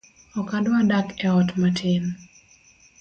Ok 0.39 0.49
adwa 0.57 0.79
dak 0.89 1.07
e 1.25 1.27
ot 1.39 1.49
matin 1.59 2.03